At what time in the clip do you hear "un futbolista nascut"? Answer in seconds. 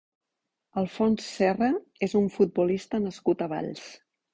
2.23-3.47